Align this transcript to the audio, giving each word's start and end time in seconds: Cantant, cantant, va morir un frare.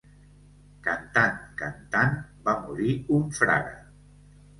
Cantant, 0.85 1.35
cantant, 1.59 2.15
va 2.47 2.55
morir 2.63 2.95
un 3.19 3.29
frare. 3.41 3.77